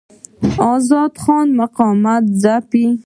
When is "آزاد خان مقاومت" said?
0.73-2.23